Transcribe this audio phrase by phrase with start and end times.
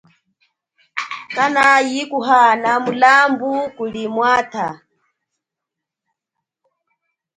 [1.35, 4.67] Kanayi kuhana mulambu kuli mwatha.